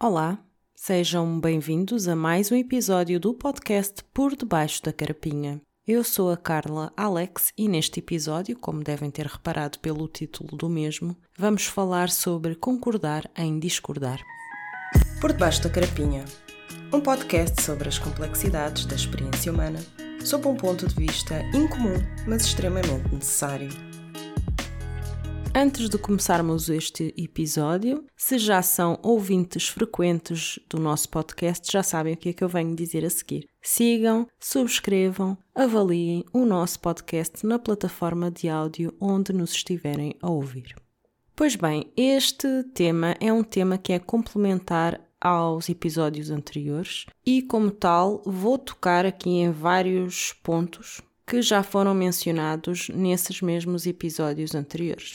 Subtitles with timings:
[0.00, 0.38] Olá,
[0.76, 5.60] sejam bem-vindos a mais um episódio do podcast Por Debaixo da Carapinha.
[5.84, 10.68] Eu sou a Carla Alex e neste episódio, como devem ter reparado pelo título do
[10.68, 14.20] mesmo, vamos falar sobre concordar em discordar.
[15.20, 16.24] Por Debaixo da Carapinha
[16.92, 19.80] um podcast sobre as complexidades da experiência humana,
[20.24, 23.87] sob um ponto de vista incomum, mas extremamente necessário.
[25.60, 32.14] Antes de começarmos este episódio, se já são ouvintes frequentes do nosso podcast, já sabem
[32.14, 33.48] o que é que eu venho dizer a seguir.
[33.60, 40.76] Sigam, subscrevam, avaliem o nosso podcast na plataforma de áudio onde nos estiverem a ouvir.
[41.34, 47.72] Pois bem, este tema é um tema que é complementar aos episódios anteriores e, como
[47.72, 55.14] tal, vou tocar aqui em vários pontos que já foram mencionados nesses mesmos episódios anteriores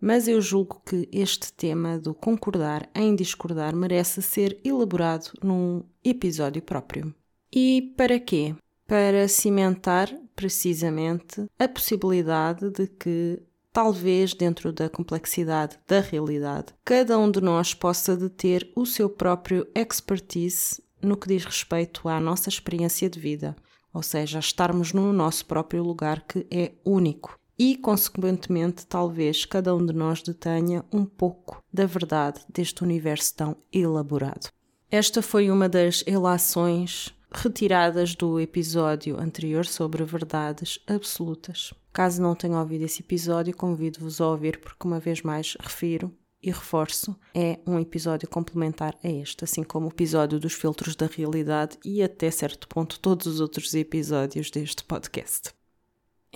[0.00, 6.62] mas eu julgo que este tema do concordar em discordar merece ser elaborado num episódio
[6.62, 7.14] próprio.
[7.52, 8.54] E para quê?
[8.86, 17.30] Para cimentar precisamente a possibilidade de que, talvez dentro da complexidade da realidade, cada um
[17.30, 22.48] de nós possa de ter o seu próprio expertise no que diz respeito à nossa
[22.48, 23.56] experiência de vida,
[23.92, 29.84] ou seja, estarmos no nosso próprio lugar que é único e, consequentemente, talvez cada um
[29.84, 34.50] de nós detenha um pouco da verdade deste universo tão elaborado.
[34.90, 41.74] Esta foi uma das relações retiradas do episódio anterior sobre verdades absolutas.
[41.92, 46.50] Caso não tenham ouvido esse episódio, convido-vos a ouvir, porque, uma vez mais, refiro e
[46.50, 51.76] reforço, é um episódio complementar a este, assim como o episódio dos filtros da realidade
[51.84, 55.57] e, até certo ponto, todos os outros episódios deste podcast.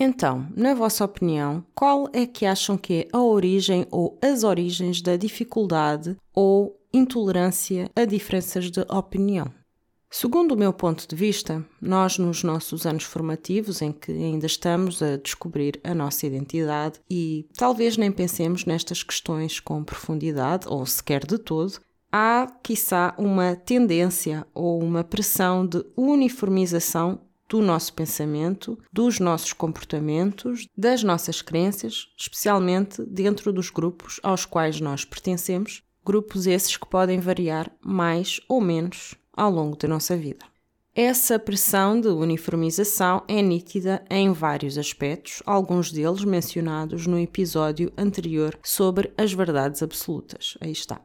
[0.05, 5.01] Então, na vossa opinião, qual é que acham que é a origem ou as origens
[5.01, 9.47] da dificuldade ou intolerância a diferenças de opinião?
[10.11, 15.01] Segundo o meu ponto de vista, nós, nos nossos anos formativos, em que ainda estamos
[15.01, 21.25] a descobrir a nossa identidade e talvez nem pensemos nestas questões com profundidade ou sequer
[21.25, 21.79] de todo,
[22.11, 27.21] há, quiçá, uma tendência ou uma pressão de uniformização
[27.53, 34.81] do nosso pensamento, dos nossos comportamentos, das nossas crenças, especialmente dentro dos grupos aos quais
[34.81, 40.47] nós pertencemos, grupos esses que podem variar mais ou menos ao longo da nossa vida.
[40.95, 48.59] Essa pressão de uniformização é nítida em vários aspectos, alguns deles mencionados no episódio anterior
[48.63, 50.57] sobre as verdades absolutas.
[50.59, 51.03] Aí está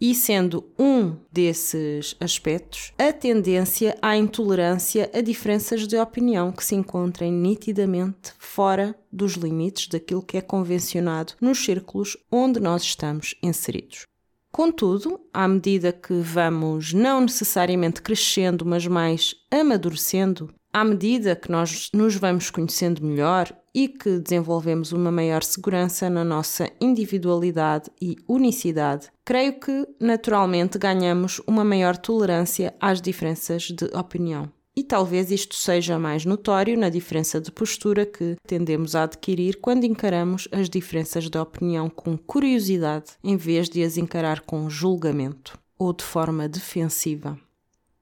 [0.00, 6.74] e sendo um desses aspectos a tendência à intolerância a diferenças de opinião que se
[6.74, 14.04] encontrem nitidamente fora dos limites daquilo que é convencionado nos círculos onde nós estamos inseridos.
[14.52, 21.90] Contudo, à medida que vamos não necessariamente crescendo, mas mais amadurecendo, à medida que nós
[21.92, 29.08] nos vamos conhecendo melhor e que desenvolvemos uma maior segurança na nossa individualidade e unicidade,
[29.24, 34.50] creio que naturalmente ganhamos uma maior tolerância às diferenças de opinião.
[34.76, 39.84] E talvez isto seja mais notório na diferença de postura que tendemos a adquirir quando
[39.84, 45.92] encaramos as diferenças de opinião com curiosidade em vez de as encarar com julgamento ou
[45.92, 47.38] de forma defensiva.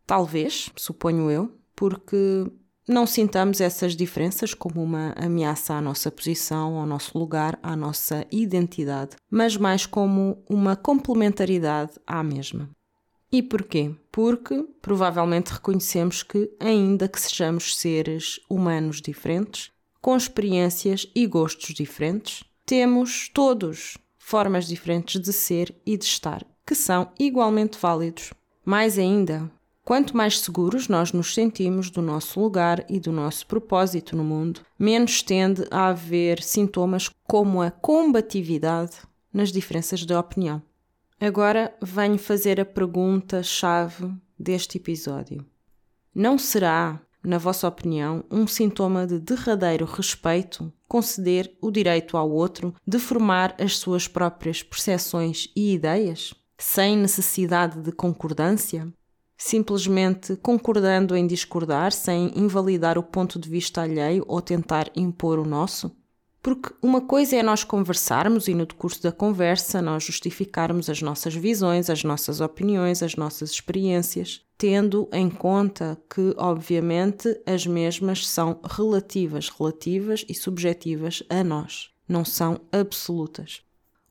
[0.06, 2.44] Talvez, suponho eu, porque
[2.88, 8.26] não sintamos essas diferenças como uma ameaça à nossa posição, ao nosso lugar, à nossa
[8.32, 12.68] identidade, mas mais como uma complementaridade à mesma.
[13.30, 13.94] E porquê?
[14.10, 22.42] Porque provavelmente reconhecemos que, ainda que sejamos seres humanos diferentes, com experiências e gostos diferentes,
[22.66, 28.32] temos todos formas diferentes de ser e de estar, que são igualmente válidos.
[28.64, 29.48] Mais ainda,
[29.88, 34.60] Quanto mais seguros nós nos sentimos do nosso lugar e do nosso propósito no mundo,
[34.78, 38.98] menos tende a haver sintomas como a combatividade
[39.32, 40.60] nas diferenças de opinião.
[41.18, 45.42] Agora venho fazer a pergunta-chave deste episódio.
[46.14, 52.74] Não será, na vossa opinião, um sintoma de derradeiro respeito conceder o direito ao outro
[52.86, 58.92] de formar as suas próprias percepções e ideias, sem necessidade de concordância?
[59.38, 65.46] Simplesmente concordando em discordar, sem invalidar o ponto de vista alheio ou tentar impor o
[65.46, 65.96] nosso?
[66.42, 71.34] Porque uma coisa é nós conversarmos e no decurso da conversa nós justificarmos as nossas
[71.34, 78.60] visões, as nossas opiniões, as nossas experiências, tendo em conta que, obviamente, as mesmas são
[78.64, 83.62] relativas, relativas e subjetivas a nós, não são absolutas.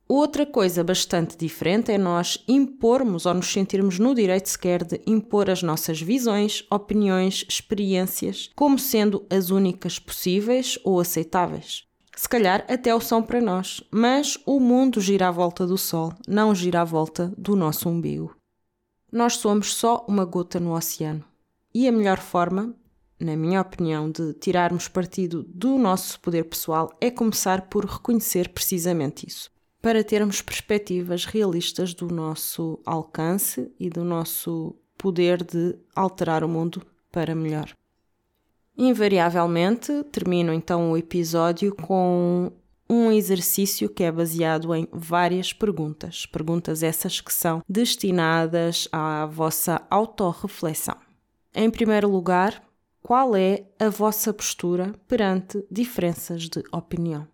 [0.09, 5.49] Outra coisa bastante diferente é nós impormos ou nos sentirmos no direito sequer de impor
[5.49, 11.85] as nossas visões, opiniões, experiências como sendo as únicas possíveis ou aceitáveis.
[12.15, 16.13] Se calhar até o são para nós, mas o mundo gira à volta do Sol,
[16.25, 18.33] não gira à volta do nosso umbigo.
[19.11, 21.23] Nós somos só uma gota no oceano.
[21.75, 22.73] E a melhor forma,
[23.19, 29.27] na minha opinião, de tirarmos partido do nosso poder pessoal é começar por reconhecer precisamente
[29.27, 29.51] isso
[29.87, 36.85] para termos perspectivas realistas do nosso alcance e do nosso poder de alterar o mundo
[37.09, 37.73] para melhor.
[38.77, 42.51] Invariavelmente, termino então o episódio com
[42.89, 46.25] um exercício que é baseado em várias perguntas.
[46.25, 50.97] Perguntas essas que são destinadas à vossa autorreflexão.
[51.55, 52.61] Em primeiro lugar,
[53.01, 57.25] qual é a vossa postura perante diferenças de opinião?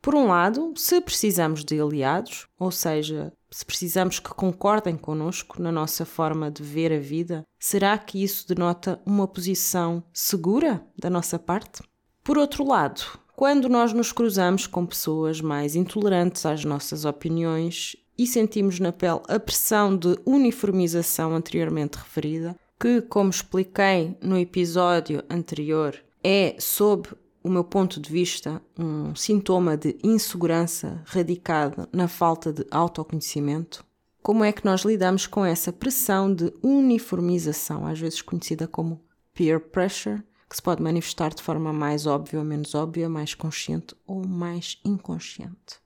[0.00, 5.72] Por um lado, se precisamos de aliados, ou seja, se precisamos que concordem connosco na
[5.72, 11.38] nossa forma de ver a vida, será que isso denota uma posição segura da nossa
[11.38, 11.82] parte?
[12.22, 13.02] Por outro lado,
[13.34, 19.20] quando nós nos cruzamos com pessoas mais intolerantes às nossas opiniões e sentimos na pele
[19.28, 27.08] a pressão de uniformização anteriormente referida, que, como expliquei no episódio anterior, é sob
[27.42, 33.84] o meu ponto de vista, um sintoma de insegurança radicada na falta de autoconhecimento?
[34.22, 39.00] Como é que nós lidamos com essa pressão de uniformização, às vezes conhecida como
[39.32, 43.94] peer pressure, que se pode manifestar de forma mais óbvia ou menos óbvia, mais consciente
[44.06, 45.80] ou mais inconsciente?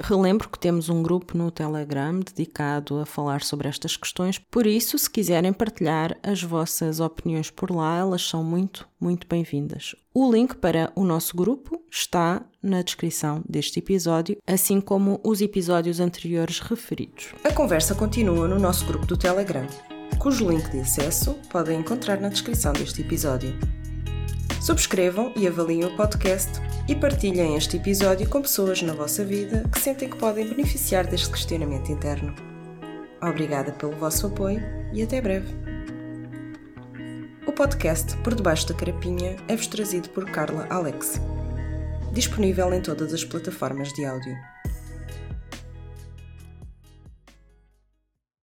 [0.00, 4.98] Relembro que temos um grupo no Telegram dedicado a falar sobre estas questões, por isso,
[4.98, 9.94] se quiserem partilhar as vossas opiniões por lá, elas são muito, muito bem-vindas.
[10.12, 16.00] O link para o nosso grupo está na descrição deste episódio, assim como os episódios
[16.00, 17.34] anteriores referidos.
[17.44, 19.66] A conversa continua no nosso grupo do Telegram,
[20.18, 23.73] cujo link de acesso podem encontrar na descrição deste episódio.
[24.64, 26.52] Subscrevam e avaliem o podcast
[26.88, 31.28] e partilhem este episódio com pessoas na vossa vida que sentem que podem beneficiar deste
[31.28, 32.34] questionamento interno.
[33.20, 35.54] Obrigada pelo vosso apoio e até breve.
[37.46, 41.20] O podcast Por Debaixo da Carapinha é-vos trazido por Carla Alex.
[42.14, 44.34] Disponível em todas as plataformas de áudio.